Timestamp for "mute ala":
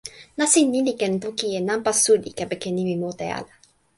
3.03-3.53